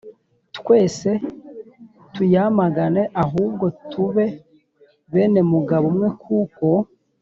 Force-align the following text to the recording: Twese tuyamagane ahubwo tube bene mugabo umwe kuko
Twese 0.57 1.09
tuyamagane 2.13 3.01
ahubwo 3.23 3.65
tube 3.91 4.25
bene 5.11 5.41
mugabo 5.51 5.85
umwe 5.91 6.09
kuko 6.23 6.67